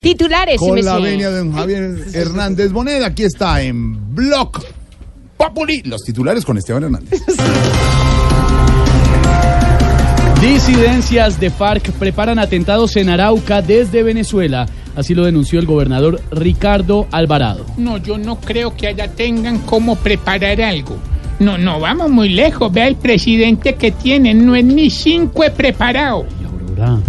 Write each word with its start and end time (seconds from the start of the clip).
Titulares, 0.00 0.60
Con 0.60 0.80
la 0.84 0.96
venia 0.98 1.28
de 1.28 1.38
don 1.38 1.52
Javier 1.52 1.98
Hernández 2.14 2.70
Boneda, 2.70 3.06
aquí 3.06 3.24
está 3.24 3.60
en 3.62 4.14
Block 4.14 4.64
Populi. 5.36 5.82
Los 5.82 6.02
titulares 6.02 6.44
con 6.44 6.56
Esteban 6.56 6.84
Hernández. 6.84 7.20
Disidencias 10.40 11.40
de 11.40 11.50
FARC 11.50 11.90
preparan 11.94 12.38
atentados 12.38 12.94
en 12.94 13.08
Arauca 13.08 13.60
desde 13.60 14.04
Venezuela. 14.04 14.68
Así 14.94 15.16
lo 15.16 15.24
denunció 15.24 15.58
el 15.58 15.66
gobernador 15.66 16.20
Ricardo 16.30 17.08
Alvarado. 17.10 17.66
No, 17.76 17.96
yo 17.96 18.18
no 18.18 18.38
creo 18.38 18.76
que 18.76 18.86
allá 18.86 19.10
tengan 19.10 19.58
cómo 19.58 19.96
preparar 19.96 20.62
algo. 20.62 20.96
No, 21.40 21.58
no, 21.58 21.80
vamos 21.80 22.08
muy 22.08 22.28
lejos. 22.28 22.72
Vea 22.72 22.86
el 22.86 22.94
presidente 22.94 23.74
que 23.74 23.90
tienen, 23.90 24.46
no 24.46 24.54
es 24.54 24.64
ni 24.64 24.90
cinco 24.90 25.42
he 25.42 25.50
preparado. 25.50 26.24
Y 26.40 26.44
Aurora. 26.44 27.00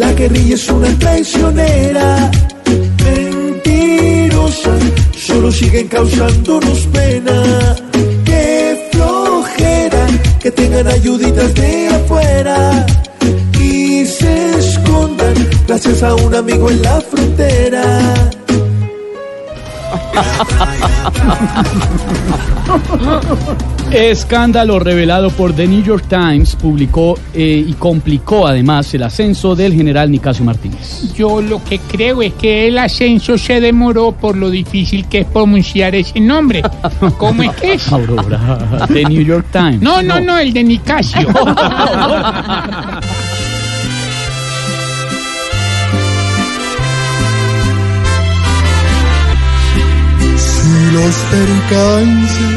La 0.00 0.12
guerrilla 0.14 0.54
es 0.54 0.68
una 0.70 0.88
traicionera. 0.98 2.30
Mentirosa, 3.04 4.74
solo 5.14 5.52
siguen 5.52 5.88
causándonos 5.88 6.86
pena. 6.86 7.76
Qué 8.24 8.88
flojera, 8.92 10.06
que 10.40 10.50
tengan 10.50 10.86
ayuditas 10.88 11.54
de 11.54 11.88
afuera. 11.88 12.86
Y 13.60 14.06
se 14.06 14.58
escondan 14.58 15.34
gracias 15.68 16.02
a 16.02 16.14
un 16.14 16.34
amigo 16.34 16.70
en 16.70 16.82
la 16.82 17.00
frontera. 17.02 18.30
Escándalo 23.90 24.78
revelado 24.78 25.30
por 25.30 25.52
The 25.52 25.66
New 25.66 25.82
York 25.82 26.04
Times 26.08 26.54
publicó 26.54 27.18
eh, 27.34 27.64
y 27.66 27.72
complicó 27.72 28.46
además 28.46 28.94
el 28.94 29.02
ascenso 29.02 29.56
del 29.56 29.74
general 29.74 30.10
Nicasio 30.12 30.44
Martínez. 30.44 31.12
Yo 31.14 31.40
lo 31.40 31.62
que 31.64 31.80
creo 31.80 32.22
es 32.22 32.34
que 32.34 32.68
el 32.68 32.78
ascenso 32.78 33.36
se 33.36 33.60
demoró 33.60 34.12
por 34.12 34.36
lo 34.36 34.48
difícil 34.48 35.08
que 35.08 35.20
es 35.20 35.26
pronunciar 35.26 35.96
ese 35.96 36.20
nombre. 36.20 36.62
¿Cómo 37.18 37.42
es 37.42 37.50
que 37.56 37.72
es? 37.74 37.92
Aurora. 37.92 38.86
The 38.86 39.04
New 39.06 39.22
York 39.22 39.46
Times. 39.50 39.82
No, 39.82 40.02
no, 40.02 40.20
no, 40.20 40.38
el 40.38 40.52
de 40.52 40.62
Nicasio. 40.62 41.26
los 51.10 51.18
percances 51.36 52.54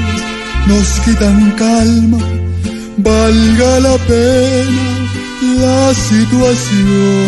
nos 0.68 0.88
quitan 1.04 1.40
calma, 1.58 2.20
valga 2.98 3.80
la 3.80 3.95
pena 4.10 4.86
la 5.64 5.94
situación. 6.10 7.23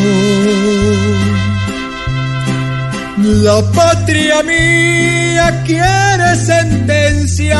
La 3.43 3.57
patria 3.71 4.43
mía 4.43 5.63
quiere 5.65 6.35
sentencias 6.35 7.57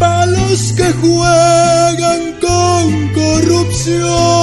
para 0.00 0.26
los 0.26 0.72
que 0.76 0.88
juegan 1.02 2.22
con 2.44 3.08
corrupción. 3.20 4.33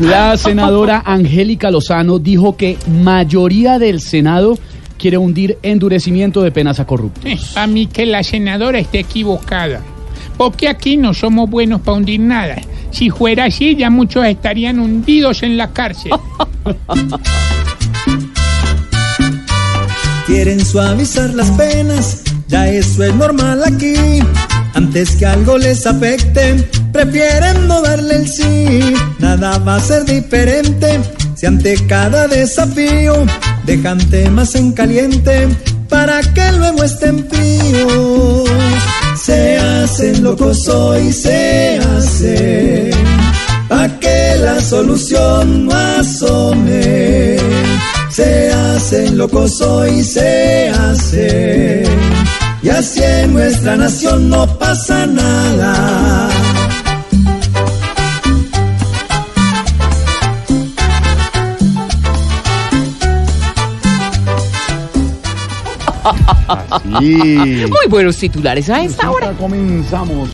La 0.00 0.36
senadora 0.36 1.02
Angélica 1.04 1.70
Lozano 1.70 2.18
dijo 2.18 2.56
que 2.56 2.78
mayoría 2.88 3.78
del 3.78 4.00
Senado 4.00 4.58
quiere 4.98 5.18
hundir 5.18 5.58
endurecimiento 5.62 6.42
de 6.42 6.52
penas 6.52 6.80
a 6.80 6.86
corruptos. 6.86 7.56
A 7.56 7.66
mí 7.66 7.86
que 7.86 8.06
la 8.06 8.22
senadora 8.22 8.78
esté 8.78 9.00
equivocada. 9.00 9.82
Porque 10.36 10.68
aquí 10.68 10.96
no 10.96 11.12
somos 11.12 11.50
buenos 11.50 11.82
para 11.82 11.98
hundir 11.98 12.20
nada. 12.20 12.56
Si 12.90 13.10
fuera 13.10 13.44
así, 13.44 13.76
ya 13.76 13.90
muchos 13.90 14.24
estarían 14.26 14.78
hundidos 14.78 15.42
en 15.42 15.56
la 15.56 15.70
cárcel. 15.72 16.12
Quieren 20.26 20.64
suavizar 20.64 21.34
las 21.34 21.50
penas, 21.52 22.22
ya 22.46 22.68
eso 22.68 23.04
es 23.04 23.14
normal 23.14 23.62
aquí. 23.66 23.94
Antes 24.74 25.16
que 25.16 25.26
algo 25.26 25.58
les 25.58 25.86
afecte, 25.86 26.68
prefieren 26.92 27.68
no 27.68 27.82
darle 27.82 28.16
el 28.16 28.28
sí. 28.28 28.94
Nada 29.18 29.58
va 29.58 29.76
a 29.76 29.80
ser 29.80 30.04
diferente 30.04 31.00
si 31.34 31.46
ante 31.46 31.74
cada 31.86 32.28
desafío 32.28 33.26
dejan 33.64 33.98
temas 34.10 34.54
en 34.54 34.72
caliente 34.72 35.48
para 35.88 36.20
que 36.20 36.52
luego 36.52 36.84
estén 36.84 37.26
fríos. 37.28 38.48
Se 39.22 39.58
hacen 39.58 40.22
locos 40.22 40.68
hoy, 40.68 41.12
se 41.12 41.78
hacen 41.78 42.90
pa' 43.70 43.88
que 44.00 44.36
la 44.44 44.60
solución 44.60 45.66
no 45.66 45.72
asome. 45.72 47.36
Se 48.10 48.50
hacen 48.50 49.16
locos 49.16 49.60
hoy, 49.60 50.02
se 50.02 50.68
hacen. 50.70 51.84
Y 52.62 52.68
así 52.68 53.00
en 53.02 53.32
nuestra 53.32 53.76
nación 53.76 54.28
no 54.28 54.42
pasa 54.58 55.06
nada. 55.06 56.29
Muy 66.84 67.86
buenos 67.88 68.16
titulares 68.16 68.68
a 68.70 68.82
esta 68.82 69.10
hora. 69.10 69.32
Comenzamos. 69.32 70.28